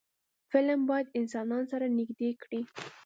فلم 0.51 0.79
باید 0.89 1.07
انسانان 1.19 1.63
سره 1.71 1.85
نږدې 1.97 2.29
کړي 2.41 2.61